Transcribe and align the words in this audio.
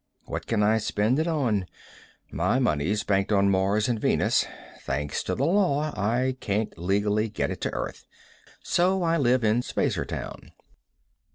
What 0.25 0.47
can 0.47 0.63
I 0.63 0.79
spend 0.79 1.19
it 1.19 1.27
on? 1.27 1.67
My 2.31 2.57
money's 2.57 3.03
banked 3.03 3.31
on 3.31 3.51
Mars 3.51 3.87
and 3.87 3.99
Venus. 4.01 4.47
Thanks 4.81 5.21
to 5.25 5.35
the 5.35 5.45
law 5.45 5.93
I 5.95 6.37
can't 6.39 6.75
legally 6.75 7.29
get 7.29 7.51
it 7.51 7.61
to 7.61 7.71
Earth. 7.75 8.07
So 8.63 9.03
I 9.03 9.17
live 9.17 9.43
in 9.43 9.61
Spacertown." 9.61 10.53